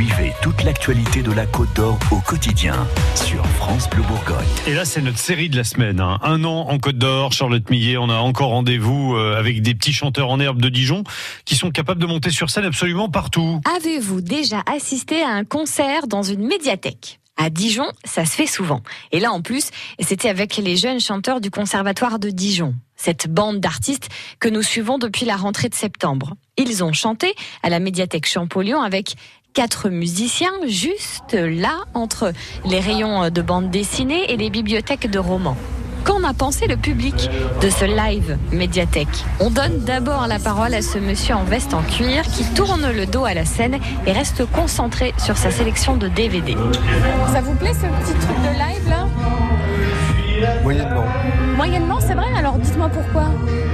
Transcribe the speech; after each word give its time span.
Suivez 0.00 0.32
toute 0.40 0.62
l'actualité 0.62 1.22
de 1.22 1.30
la 1.30 1.44
Côte 1.44 1.76
d'Or 1.76 1.98
au 2.10 2.20
quotidien 2.20 2.88
sur 3.14 3.44
France 3.46 3.86
Bleu 3.90 4.02
Bourgogne. 4.02 4.46
Et 4.66 4.72
là, 4.72 4.86
c'est 4.86 5.02
notre 5.02 5.18
série 5.18 5.50
de 5.50 5.58
la 5.58 5.64
semaine. 5.64 6.00
hein. 6.00 6.18
Un 6.22 6.42
an 6.44 6.68
en 6.70 6.78
Côte 6.78 6.96
d'Or, 6.96 7.34
Charlotte 7.34 7.68
Millet. 7.68 7.98
On 7.98 8.08
a 8.08 8.14
encore 8.16 8.48
rendez-vous 8.48 9.14
euh, 9.14 9.36
avec 9.38 9.60
des 9.60 9.74
petits 9.74 9.92
chanteurs 9.92 10.30
en 10.30 10.40
herbe 10.40 10.58
de 10.62 10.70
Dijon 10.70 11.04
qui 11.44 11.54
sont 11.54 11.70
capables 11.70 12.00
de 12.00 12.06
monter 12.06 12.30
sur 12.30 12.48
scène 12.48 12.64
absolument 12.64 13.10
partout. 13.10 13.60
Avez-vous 13.76 14.22
déjà 14.22 14.62
assisté 14.74 15.22
à 15.22 15.28
un 15.28 15.44
concert 15.44 16.06
dans 16.06 16.22
une 16.22 16.46
médiathèque? 16.46 17.19
À 17.40 17.48
Dijon, 17.48 17.86
ça 18.04 18.26
se 18.26 18.32
fait 18.32 18.46
souvent. 18.46 18.82
Et 19.12 19.18
là, 19.18 19.32
en 19.32 19.40
plus, 19.40 19.70
c'était 19.98 20.28
avec 20.28 20.58
les 20.58 20.76
jeunes 20.76 21.00
chanteurs 21.00 21.40
du 21.40 21.50
Conservatoire 21.50 22.18
de 22.18 22.28
Dijon. 22.28 22.74
Cette 22.96 23.28
bande 23.28 23.60
d'artistes 23.60 24.10
que 24.40 24.48
nous 24.50 24.62
suivons 24.62 24.98
depuis 24.98 25.24
la 25.24 25.36
rentrée 25.36 25.70
de 25.70 25.74
septembre. 25.74 26.34
Ils 26.58 26.84
ont 26.84 26.92
chanté 26.92 27.34
à 27.62 27.70
la 27.70 27.78
médiathèque 27.78 28.26
Champollion 28.26 28.82
avec 28.82 29.14
quatre 29.54 29.88
musiciens 29.88 30.52
juste 30.66 31.32
là 31.32 31.78
entre 31.94 32.34
les 32.66 32.78
rayons 32.78 33.30
de 33.30 33.42
bande 33.42 33.70
dessinée 33.70 34.30
et 34.30 34.36
les 34.36 34.50
bibliothèques 34.50 35.10
de 35.10 35.18
romans. 35.18 35.56
Qu'en 36.20 36.28
a 36.28 36.34
pensé 36.34 36.66
le 36.66 36.76
public 36.76 37.30
de 37.62 37.70
ce 37.70 37.84
live 37.84 38.36
médiathèque 38.52 39.24
On 39.38 39.50
donne 39.50 39.80
d'abord 39.80 40.26
la 40.26 40.38
parole 40.38 40.74
à 40.74 40.82
ce 40.82 40.98
monsieur 40.98 41.34
en 41.34 41.44
veste 41.44 41.72
en 41.72 41.82
cuir 41.82 42.22
qui 42.24 42.44
tourne 42.54 42.90
le 42.90 43.06
dos 43.06 43.24
à 43.24 43.34
la 43.34 43.44
scène 43.44 43.78
et 44.06 44.12
reste 44.12 44.44
concentré 44.50 45.14
sur 45.18 45.36
sa 45.36 45.50
sélection 45.50 45.96
de 45.96 46.08
DVD. 46.08 46.56
Ça 47.32 47.40
vous 47.40 47.54
plaît 47.54 47.74
ce 47.74 47.86
petit 47.86 48.18
truc 48.18 48.36
de 48.38 48.52
live 48.58 48.88
là? 48.88 49.06
Moyennement. 50.62 51.04
Moyennement, 51.60 52.00
c'est 52.00 52.14
vrai 52.14 52.24
Alors 52.38 52.56
dites-moi 52.56 52.88
pourquoi. 52.88 53.24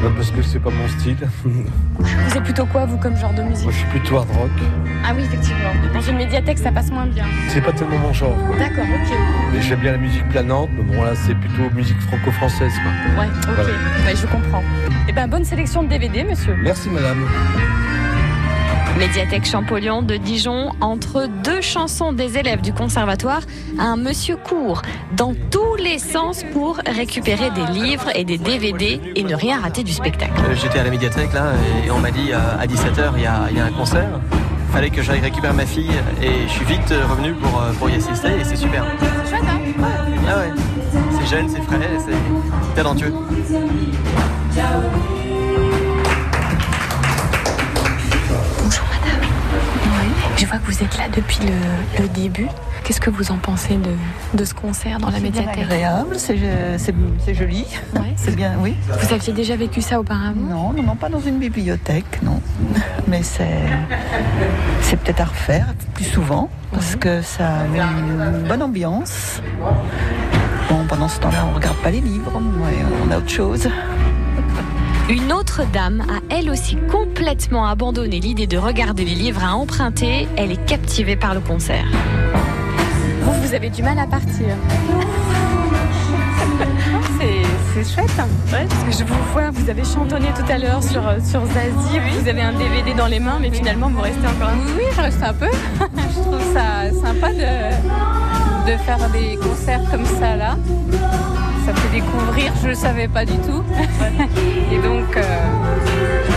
Bah, 0.02 0.08
Parce 0.16 0.32
que 0.32 0.42
c'est 0.42 0.58
pas 0.58 0.70
mon 0.70 0.88
style. 0.88 1.16
Vous 1.44 2.36
êtes 2.36 2.42
plutôt 2.42 2.66
quoi 2.66 2.84
vous 2.84 2.96
comme 2.98 3.16
genre 3.16 3.32
de 3.32 3.42
musique 3.44 3.62
Moi 3.62 3.72
je 3.72 3.78
suis 3.78 3.86
plutôt 3.90 4.16
hard 4.16 4.28
rock. 4.32 4.50
Ah 5.06 5.12
oui, 5.14 5.22
effectivement. 5.22 5.70
Dans 5.94 6.00
une 6.00 6.16
médiathèque, 6.16 6.58
ça 6.58 6.72
passe 6.72 6.90
moins 6.90 7.06
bien. 7.06 7.24
C'est 7.46 7.60
pas 7.60 7.72
tellement 7.72 7.98
mon 7.98 8.12
genre. 8.12 8.34
D'accord, 8.58 8.86
ok. 8.92 9.16
Mais 9.52 9.62
j'aime 9.62 9.78
bien 9.78 9.92
la 9.92 9.98
musique 9.98 10.28
planante, 10.30 10.68
mais 10.76 10.82
bon 10.82 11.00
là 11.04 11.12
c'est 11.14 11.36
plutôt 11.36 11.72
musique 11.76 12.00
franco-française. 12.00 12.72
quoi. 12.82 13.22
Ouais, 13.22 13.28
ok. 13.30 13.54
Voilà. 13.54 13.70
Ouais, 14.04 14.16
je 14.16 14.26
comprends. 14.26 14.64
Eh 15.08 15.12
ben, 15.12 15.28
bonne 15.28 15.44
sélection 15.44 15.84
de 15.84 15.88
DVD, 15.88 16.24
monsieur. 16.24 16.56
Merci 16.60 16.90
madame. 16.90 17.24
Médiathèque 18.98 19.44
Champollion 19.44 20.00
de 20.02 20.16
Dijon, 20.16 20.70
entre 20.80 21.28
deux 21.44 21.60
chansons 21.60 22.12
des 22.12 22.38
élèves 22.38 22.62
du 22.62 22.72
conservatoire, 22.72 23.42
un 23.78 23.96
monsieur 23.96 24.36
court 24.36 24.80
dans 25.16 25.34
tous 25.50 25.76
les 25.76 25.98
sens 25.98 26.44
pour 26.54 26.78
récupérer 26.86 27.50
des 27.50 27.66
livres 27.78 28.08
et 28.14 28.24
des 28.24 28.38
DVD 28.38 29.00
et 29.14 29.22
ne 29.22 29.34
rien 29.34 29.60
rater 29.60 29.82
du 29.82 29.92
spectacle. 29.92 30.32
Euh, 30.48 30.54
J'étais 30.54 30.78
à 30.78 30.84
la 30.84 30.90
médiathèque 30.90 31.32
là 31.34 31.52
et 31.84 31.90
on 31.90 31.98
m'a 31.98 32.10
dit 32.10 32.32
euh, 32.32 32.38
à 32.58 32.66
17h 32.66 33.12
il 33.16 33.22
y 33.22 33.26
a, 33.26 33.40
il 33.50 33.56
y 33.58 33.60
a 33.60 33.66
un 33.66 33.72
concert. 33.72 34.08
Fallait 34.72 34.90
que 34.90 35.02
j'aille 35.02 35.20
récupérer 35.20 35.52
ma 35.54 35.66
fille 35.66 35.92
et 36.22 36.46
je 36.48 36.52
suis 36.52 36.64
vite 36.64 36.90
euh, 36.90 37.06
revenu 37.06 37.34
pour, 37.34 37.62
pour 37.78 37.90
y 37.90 37.94
assister 37.96 38.28
et 38.40 38.44
c'est 38.44 38.56
super. 38.56 38.84
C'est 39.24 39.30
chouette, 39.30 39.42
hein? 39.46 39.60
Ah 40.28 40.38
ouais, 40.38 40.52
c'est 41.20 41.36
jeune, 41.36 41.48
c'est 41.48 41.62
frais, 41.62 41.78
c'est 42.04 42.74
talentueux. 42.74 43.12
Vous 50.78 50.84
êtes 50.84 50.98
là 50.98 51.04
depuis 51.14 51.38
le, 51.40 52.02
le 52.02 52.08
début. 52.08 52.48
Qu'est-ce 52.84 53.00
que 53.00 53.08
vous 53.10 53.32
en 53.32 53.36
pensez 53.38 53.76
de, 53.76 53.92
de 54.38 54.44
ce 54.44 54.52
concert 54.54 54.98
dans 54.98 55.10
la 55.10 55.18
médiathèque 55.20 55.62
agréable, 55.64 56.16
c'est 56.18 56.38
c'est- 56.78 56.94
c'est 57.24 57.34
joli, 57.34 57.64
Ouais. 57.94 58.12
c'est 58.16 58.36
bien, 58.36 58.52
oui. 58.60 58.74
Vous 59.00 59.12
aviez 59.14 59.32
déjà 59.32 59.56
vécu 59.56 59.80
ça 59.80 59.98
auparavant? 59.98 60.38
Non, 60.38 60.72
non, 60.72 60.82
non, 60.82 60.94
pas 60.96 61.08
dans 61.08 61.20
une 61.20 61.38
bibliothèque, 61.38 62.20
non. 62.22 62.40
Mais 63.08 63.22
c'est 63.22 64.96
peut-être 65.02 65.20
à 65.20 65.24
refaire 65.24 65.66
plus 65.94 66.04
souvent 66.04 66.48
parce 66.72 66.94
que 66.96 67.22
ça 67.22 67.48
a 67.48 67.64
une 67.66 68.46
bonne 68.46 68.62
ambiance. 68.62 69.40
Bon, 70.68 70.84
pendant 70.88 71.08
ce 71.08 71.18
temps-là, 71.20 71.46
on 71.50 71.54
regarde 71.54 71.76
pas 71.78 71.90
les 71.90 72.00
livres, 72.00 72.32
on 72.34 73.10
a 73.10 73.18
autre 73.18 73.30
chose. 73.30 73.68
Une 75.08 75.32
autre 75.32 75.62
dame 75.72 76.02
a 76.08 76.20
elle 76.34 76.50
aussi 76.50 76.76
complètement 76.90 77.66
abandonné 77.66 78.18
l'idée 78.18 78.46
de 78.48 78.58
regarder 78.58 79.04
les 79.04 79.14
livres 79.14 79.44
à 79.44 79.54
emprunter. 79.54 80.26
Elle 80.36 80.50
est 80.50 80.64
captivée 80.66 81.14
par 81.16 81.32
le 81.34 81.40
concert. 81.40 81.84
Vous, 83.22 83.32
vous 83.42 83.54
avez 83.54 83.70
du 83.70 83.82
mal 83.82 83.98
à 83.98 84.06
partir. 84.06 84.46
C'est- 87.20 87.46
chouette. 87.94 88.06
hein. 88.18 88.26
Ouais, 88.52 88.66
parce 88.68 88.84
que 88.84 88.92
je 88.92 89.04
vous 89.04 89.14
vois, 89.34 89.50
vous 89.50 89.68
avez 89.68 89.84
chantonné 89.84 90.28
tout 90.34 90.50
à 90.50 90.56
l'heure 90.56 90.82
sur, 90.82 91.06
euh, 91.06 91.18
sur 91.22 91.44
Zazie, 91.44 91.98
vous 92.18 92.26
avez 92.28 92.40
un 92.40 92.52
DVD 92.54 92.94
dans 92.94 93.06
les 93.06 93.20
mains, 93.20 93.36
mais 93.38 93.50
finalement 93.50 93.90
vous 93.90 94.00
restez 94.00 94.26
encore 94.26 94.48
un 94.48 94.56
Oui, 94.78 94.84
je 94.96 95.00
reste 95.02 95.22
un 95.22 95.34
peu. 95.34 95.46
je 95.84 96.20
trouve 96.22 96.40
ça 96.54 96.90
sympa 97.06 97.32
de, 97.34 98.72
de 98.72 98.76
faire 98.78 99.10
des 99.10 99.36
concerts 99.36 99.82
comme 99.90 100.06
ça 100.06 100.36
là. 100.36 100.56
Ça 101.66 101.74
fait 101.74 101.96
découvrir, 101.96 102.52
je 102.60 102.62
ne 102.62 102.68
le 102.68 102.74
savais 102.76 103.08
pas 103.08 103.24
du 103.24 103.32
tout. 103.32 103.64
Et 104.72 104.76
donc, 104.76 105.16
euh, 105.16 105.22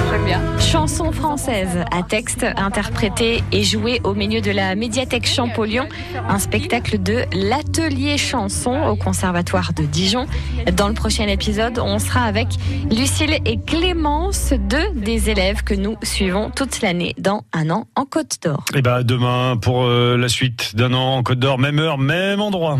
j'aime 0.09 0.25
bien. 0.25 0.41
Chanson 0.57 1.11
française 1.11 1.85
à 1.91 2.01
texte 2.01 2.47
interprété 2.57 3.43
et 3.51 3.63
joué 3.63 4.01
au 4.03 4.15
milieu 4.15 4.41
de 4.41 4.49
la 4.49 4.73
médiathèque 4.73 5.27
Champollion, 5.27 5.87
un 6.27 6.39
spectacle 6.39 6.97
de 7.03 7.25
l'atelier 7.31 8.17
chanson 8.17 8.81
au 8.87 8.95
conservatoire 8.95 9.71
de 9.73 9.83
Dijon. 9.83 10.25
Dans 10.73 10.87
le 10.87 10.95
prochain 10.95 11.27
épisode, 11.27 11.77
on 11.77 11.99
sera 11.99 12.21
avec 12.21 12.47
Lucille 12.89 13.37
et 13.45 13.59
Clémence, 13.59 14.53
deux 14.57 14.89
des 14.95 15.29
élèves 15.29 15.63
que 15.63 15.75
nous 15.75 15.95
suivons 16.01 16.49
toute 16.49 16.81
l'année 16.81 17.13
dans 17.19 17.43
un 17.53 17.69
an 17.69 17.85
en 17.95 18.05
Côte 18.05 18.39
d'Or. 18.41 18.65
Et 18.73 18.81
bah 18.81 19.03
demain 19.03 19.57
pour 19.57 19.83
euh, 19.83 20.17
la 20.17 20.27
suite 20.27 20.75
d'un 20.75 20.91
an 20.95 21.17
en 21.17 21.21
Côte 21.21 21.37
d'Or, 21.37 21.59
même 21.59 21.77
heure, 21.77 21.99
même 21.99 22.41
endroit. 22.41 22.79